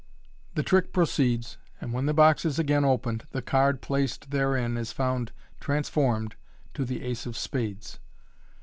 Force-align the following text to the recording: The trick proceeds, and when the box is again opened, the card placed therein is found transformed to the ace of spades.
The 0.55 0.63
trick 0.63 0.93
proceeds, 0.93 1.59
and 1.79 1.93
when 1.93 2.07
the 2.07 2.13
box 2.15 2.43
is 2.43 2.57
again 2.57 2.83
opened, 2.83 3.27
the 3.33 3.41
card 3.43 3.81
placed 3.83 4.31
therein 4.31 4.75
is 4.75 4.91
found 4.91 5.31
transformed 5.59 6.35
to 6.73 6.85
the 6.85 7.03
ace 7.03 7.27
of 7.27 7.37
spades. 7.37 7.99